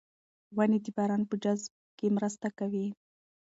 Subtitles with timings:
[0.55, 2.87] ونې د باران په جذب کې مرسته کوي.